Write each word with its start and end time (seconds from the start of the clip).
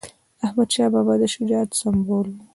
احمدشاه 0.45 0.89
بابا 0.93 1.13
د 1.21 1.23
شجاعت 1.33 1.69
سمبول 1.79 2.27
و. 2.31 2.39